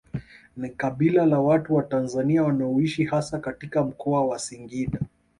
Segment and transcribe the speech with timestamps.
[0.57, 4.99] Ni kabila la watu wa Tanzania wanaoishi hasa katika Mkoa wa Singida